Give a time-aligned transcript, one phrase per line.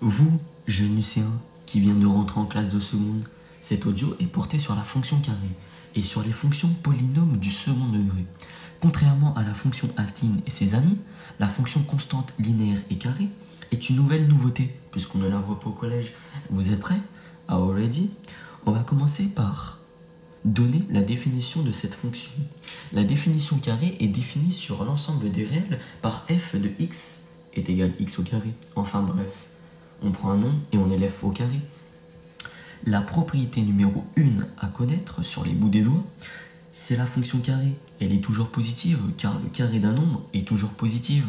[0.00, 0.38] Vous,
[0.68, 3.24] jeune lycéen qui vient de rentrer en classe de seconde,
[3.60, 5.56] cet audio est porté sur la fonction carrée
[5.96, 8.24] et sur les fonctions polynômes du second degré.
[8.80, 10.98] Contrairement à la fonction affine et ses amis,
[11.40, 13.28] la fonction constante linéaire et carrée
[13.72, 16.12] est une nouvelle nouveauté puisqu'on ne la voit pas au collège.
[16.48, 17.00] Vous êtes prêts?
[17.48, 18.10] Already?
[18.66, 19.80] On va commencer par
[20.44, 22.30] donner la définition de cette fonction.
[22.92, 27.92] La définition carrée est définie sur l'ensemble des réels par f de x est égal
[27.98, 28.54] x au carré.
[28.76, 29.48] Enfin bref,
[30.02, 31.60] on prend un nom et on élève au carré.
[32.84, 36.04] La propriété numéro 1 à connaître sur les bouts des doigts,
[36.72, 37.76] c'est la fonction carré.
[38.00, 41.24] Elle est toujours positive car le carré d'un nombre est toujours positif.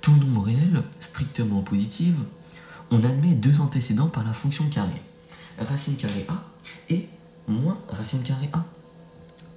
[0.00, 2.14] Tout nombre réel, strictement positif,
[2.90, 5.02] on admet deux antécédents par la fonction carré.
[5.58, 6.44] Racine carré A
[6.90, 7.08] et
[7.48, 8.64] moins racine carré A.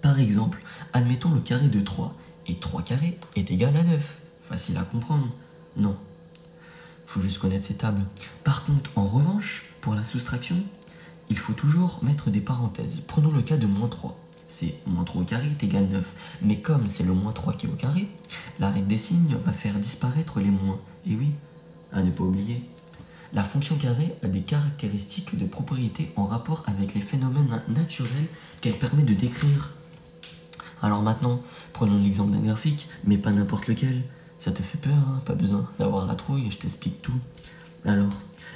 [0.01, 0.63] Par exemple,
[0.93, 2.15] admettons le carré de 3
[2.47, 4.21] et 3 carré est égal à 9.
[4.41, 5.27] Facile à comprendre.
[5.75, 5.97] Non.
[7.07, 8.03] Faut juste connaître ces tables.
[8.43, 10.57] Par contre, en revanche, pour la soustraction,
[11.29, 13.01] il faut toujours mettre des parenthèses.
[13.07, 14.19] Prenons le cas de moins 3.
[14.49, 16.13] C'est moins 3 au carré est égal à 9.
[16.41, 18.09] Mais comme c'est le moins 3 qui est au carré,
[18.59, 20.79] la règle des signes va faire disparaître les moins.
[21.05, 21.31] Et oui,
[21.93, 22.69] à ne pas oublier.
[23.31, 28.27] La fonction carré a des caractéristiques de propriété en rapport avec les phénomènes naturels
[28.59, 29.71] qu'elle permet de décrire.
[30.81, 31.41] Alors maintenant,
[31.71, 34.03] prenons l'exemple d'un graphique, mais pas n'importe lequel.
[34.39, 37.19] Ça te fait peur, hein pas besoin d'avoir la trouille, je t'explique tout.
[37.85, 38.09] Alors,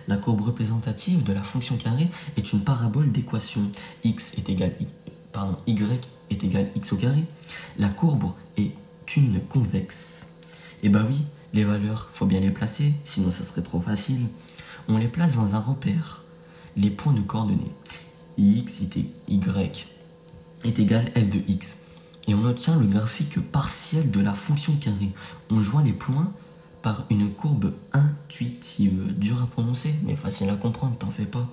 [0.07, 3.61] la courbe représentative de la fonction carrée est une parabole d'équation
[4.03, 4.73] x est égal
[5.31, 5.77] pardon, y
[6.29, 7.23] égal x au carré.
[7.77, 8.73] La courbe est
[9.15, 10.27] une convexe.
[10.83, 14.25] Et eh bah oui, les valeurs, faut bien les placer, sinon ça serait trop facile.
[14.87, 16.23] On les place dans un repère,
[16.75, 17.71] les points de coordonnées.
[18.37, 19.09] x y
[20.63, 21.83] est égal f de x
[22.27, 25.11] et on obtient le graphique partiel de la fonction carrée.
[25.49, 26.31] On joint les points
[26.81, 31.47] par une courbe intuitive, dure à prononcer, mais facile à comprendre, t'en fais pas.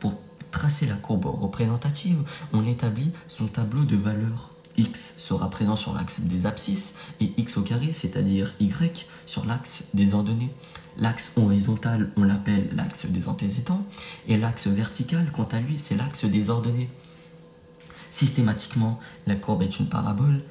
[0.00, 0.14] Pour
[0.50, 2.18] tracer la courbe représentative,
[2.52, 4.50] on établit son tableau de valeurs.
[4.76, 9.84] x sera présent sur l'axe des abscisses et x au carré, c'est-à-dire y, sur l'axe
[9.92, 10.52] des ordonnées.
[10.96, 13.84] L'axe horizontal, on l'appelle l'axe des antécédents,
[14.28, 16.90] et l'axe vertical, quant à lui, c'est l'axe des ordonnées.
[18.12, 20.42] Systématiquement, la courbe est une parabole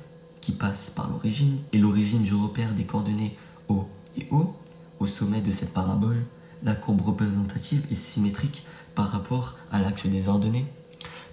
[0.41, 4.55] qui passe par l'origine et l'origine du repère des coordonnées O et O.
[4.99, 6.25] Au sommet de cette parabole,
[6.63, 10.65] la courbe représentative est symétrique par rapport à l'axe des ordonnées.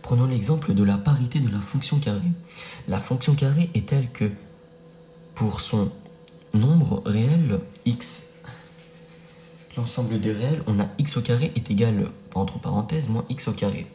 [0.02, 2.20] Prenons l'exemple de la parité de la fonction carrée.
[2.88, 4.30] La fonction carrée est telle que
[5.34, 5.90] pour son
[6.52, 8.34] nombre réel x,
[9.78, 13.52] l'ensemble des réels, on a x au carré est égal, entre parenthèses, moins x au
[13.52, 13.86] carré.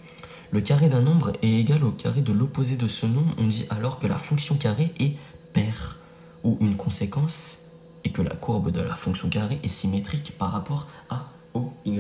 [0.54, 3.34] Le carré d'un nombre est égal au carré de l'opposé de ce nombre.
[3.40, 5.14] On dit alors que la fonction carré est
[5.52, 5.98] paire
[6.44, 7.58] ou une conséquence
[8.04, 12.00] et que la courbe de la fonction carré est symétrique par rapport à au y.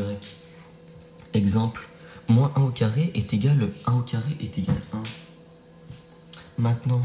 [1.33, 1.89] Exemple,
[2.27, 5.03] moins 1 au carré est égal à 1 au carré est égal à 1.
[6.59, 7.01] Maintenant,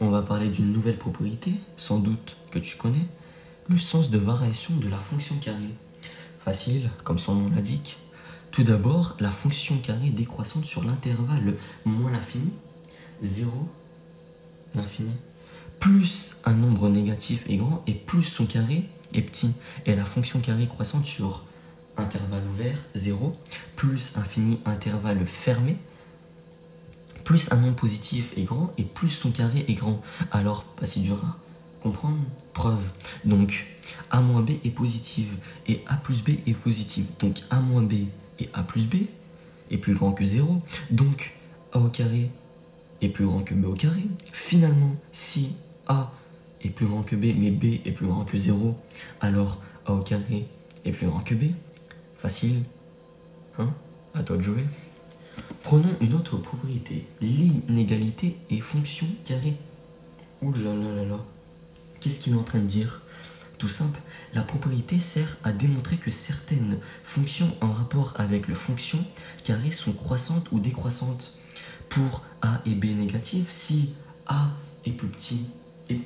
[0.00, 3.06] on va parler d'une nouvelle propriété, sans doute que tu connais,
[3.68, 5.76] le sens de variation de la fonction carré.
[6.40, 7.98] Facile, comme son nom l'indique.
[8.52, 12.50] Tout d'abord, la fonction carré décroissante sur l'intervalle moins l'infini,
[13.22, 13.50] 0,
[14.74, 15.12] l'infini,
[15.80, 19.54] plus un nombre négatif est grand et plus son carré est petit.
[19.86, 21.46] Et la fonction carré croissante sur
[21.96, 23.34] intervalle ouvert, 0,
[23.74, 25.78] plus infini intervalle fermé,
[27.24, 30.02] plus un nombre positif est grand et plus son carré est grand.
[30.30, 31.38] Alors, pas si dur à
[31.82, 32.18] comprendre
[32.52, 32.92] Preuve.
[33.24, 33.66] Donc,
[34.10, 37.06] a moins b est positive et a plus b est positive.
[37.18, 38.08] Donc, a moins b
[38.42, 39.06] et a plus b
[39.70, 40.58] est plus grand que 0.
[40.90, 41.32] Donc
[41.72, 42.30] a au carré
[43.00, 44.02] est plus grand que b au carré.
[44.32, 45.54] Finalement, si
[45.86, 46.12] a
[46.62, 48.76] est plus grand que b, mais b est plus grand que 0,
[49.20, 50.46] alors a au carré
[50.84, 51.52] est plus grand que b.
[52.16, 52.62] Facile.
[53.58, 53.72] Hein?
[54.14, 54.64] À toi de jouer.
[55.62, 57.06] Prenons une autre propriété.
[57.20, 59.56] L'inégalité est fonction carrée.
[60.42, 60.52] Ouh.
[62.00, 63.02] Qu'est-ce qu'il est en train de dire?
[63.68, 64.00] Simple,
[64.34, 68.98] la propriété sert à démontrer que certaines fonctions en rapport avec le fonction
[69.44, 71.38] carré sont croissantes ou décroissantes.
[71.88, 73.94] Pour a et b négatives, si
[74.26, 74.50] a
[74.86, 75.50] est plus petit,
[75.90, 76.00] et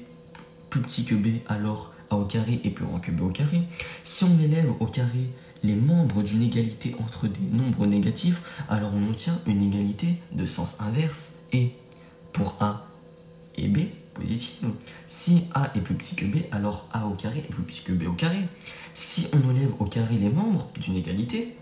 [0.70, 3.62] plus petit que b, alors a au carré est plus grand que b au carré.
[4.02, 5.30] Si on élève au carré
[5.62, 10.76] les membres d'une égalité entre des nombres négatifs, alors on obtient une égalité de sens
[10.80, 11.72] inverse et
[12.32, 12.88] pour a
[13.56, 13.88] et b,
[15.06, 17.92] Si A est plus petit que B, alors A au carré est plus petit que
[17.92, 18.48] B au carré.
[18.94, 21.56] Si on enlève au carré les membres d'une égalité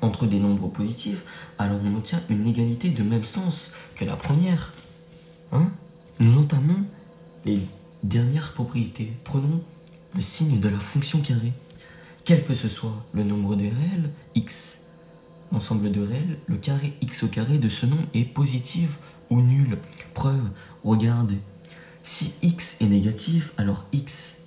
[0.00, 1.24] entre des nombres positifs,
[1.58, 4.72] alors on obtient une égalité de même sens que la première.
[5.52, 5.70] Hein?
[6.18, 6.84] Nous entamons
[7.44, 7.60] les
[8.02, 9.12] dernières propriétés.
[9.24, 9.62] Prenons
[10.14, 11.52] le signe de la fonction carré.
[12.24, 14.80] quel que ce soit le nombre de réels, x,
[15.52, 18.98] ensemble de réels, le carré x au carré de ce nom est positif
[19.30, 19.78] ou nul.
[20.14, 20.50] Preuve,
[20.84, 21.38] regardez.
[22.02, 24.38] Si x est négatif, alors x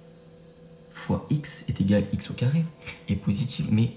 [0.91, 2.65] fois x est égal à x au carré
[3.07, 3.67] est positif.
[3.71, 3.93] Mais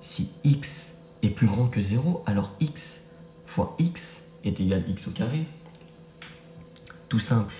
[0.00, 3.04] si x est plus grand que 0, alors x
[3.46, 5.46] fois x est égal à x au carré.
[7.08, 7.54] Tout simple.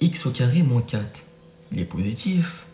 [0.00, 1.22] x au carré moins 4,
[1.72, 2.66] il est positif.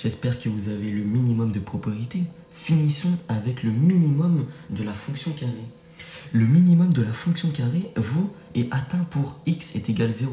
[0.00, 2.22] J'espère que vous avez le minimum de propriété.
[2.52, 5.52] Finissons avec le minimum de la fonction carrée.
[6.32, 10.32] Le minimum de la fonction carrée vaut et atteint pour x est égal à 0.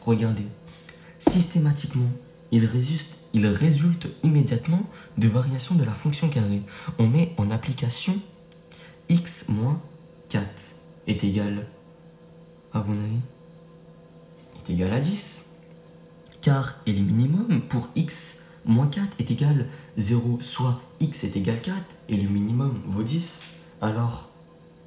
[0.00, 0.46] Regardez,
[1.18, 2.10] systématiquement,
[2.50, 4.82] il résulte, il résulte immédiatement
[5.18, 6.62] de variation de la fonction carrée.
[6.98, 8.14] On met en application
[9.08, 9.80] x moins
[10.28, 10.42] 4
[11.06, 11.66] est égal,
[12.72, 13.20] à mon avis,
[14.58, 15.46] est égal à 10.
[16.40, 21.36] Car et le minimum pour x moins 4 est égal à 0, soit x est
[21.36, 21.76] égal à 4
[22.08, 23.42] et le minimum vaut 10.
[23.80, 24.31] Alors,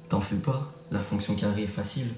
[0.08, 2.08] t'en fais pas, la fonction carrée est facile.